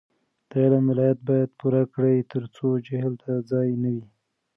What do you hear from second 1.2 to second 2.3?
باید پوره کړي